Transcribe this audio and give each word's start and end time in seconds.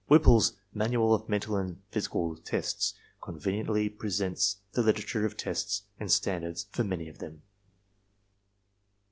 Whipple's 0.07 0.53
"Manual 0.73 1.13
of 1.13 1.29
Mental 1.29 1.55
and 1.57 1.79
Physical 1.91 2.35
Tests" 2.35 2.95
conveniently 3.21 3.87
presents 3.87 4.57
the 4.71 4.81
literature 4.81 5.27
of 5.27 5.37
tests 5.37 5.83
and 5.99 6.11
stand 6.11 6.43
ards 6.43 6.65
for 6.71 6.83
many 6.83 7.07
of 7.07 7.19
them. 7.19 7.43